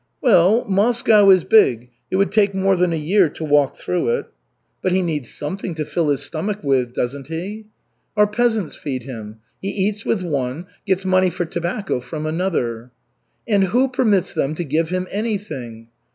"Well, 0.19 0.65
Moscow 0.67 1.29
is 1.29 1.43
big, 1.43 1.91
it 2.09 2.15
would 2.15 2.31
take 2.31 2.55
more 2.55 2.75
than 2.75 2.91
a 2.91 2.95
year 2.95 3.29
to 3.29 3.43
walk 3.43 3.75
through 3.75 4.09
it." 4.17 4.25
"But 4.81 4.93
he 4.93 5.03
needs 5.03 5.29
something 5.29 5.75
to 5.75 5.85
fill 5.85 6.09
his 6.09 6.23
stomach 6.23 6.57
with, 6.63 6.91
doesn't 6.95 7.27
he?" 7.27 7.67
"Our 8.17 8.25
peasants 8.25 8.73
feed 8.75 9.03
him. 9.03 9.41
He 9.61 9.69
eats 9.69 10.03
with 10.03 10.23
one, 10.23 10.65
gets 10.87 11.05
money 11.05 11.29
for 11.29 11.45
tobacco 11.45 11.99
from 11.99 12.25
another." 12.25 12.89
"And 13.47 13.65
who 13.65 13.87
permits 13.89 14.33
them 14.33 14.55
to 14.55 14.63
give 14.63 14.89
him 14.89 15.07
anything?" 15.11 15.89